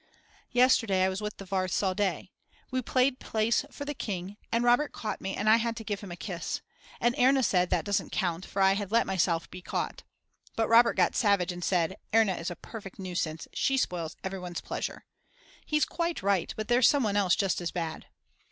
Yesterday 0.51 1.03
I 1.03 1.09
was 1.09 1.21
with 1.21 1.37
the 1.37 1.45
Warths 1.45 1.83
all 1.83 1.93
day. 1.93 2.31
We 2.71 2.81
played 2.81 3.19
Place 3.19 3.65
for 3.69 3.85
the 3.85 3.93
King 3.93 4.35
and 4.51 4.63
Robert 4.63 4.93
caught 4.93 5.21
me 5.21 5.35
and 5.35 5.47
I 5.47 5.57
had 5.57 5.75
to 5.77 5.83
give 5.83 5.99
him 5.99 6.11
a 6.11 6.15
kiss. 6.17 6.61
And 6.99 7.13
Erna 7.19 7.43
said, 7.43 7.69
that 7.69 7.85
doesn't 7.85 8.11
count, 8.11 8.43
for 8.43 8.63
I 8.63 8.73
had 8.73 8.91
let 8.91 9.05
myself 9.05 9.47
be 9.51 9.61
caught. 9.61 10.01
But 10.55 10.67
Robert 10.69 10.93
got 10.95 11.15
savage 11.15 11.51
and 11.51 11.63
said: 11.63 11.97
Erna 12.11 12.33
is 12.33 12.49
a 12.49 12.55
perfect 12.55 12.97
nuisance, 12.97 13.47
she 13.53 13.77
spoils 13.77 14.17
everyone's 14.23 14.61
pleasure. 14.61 15.05
He's 15.67 15.85
quite 15.85 16.23
right, 16.23 16.51
but 16.57 16.67
there's 16.67 16.89
some 16.89 17.03
one 17.03 17.15
else 17.15 17.35
just 17.35 17.61
as 17.61 17.69
bad. 17.69 18.07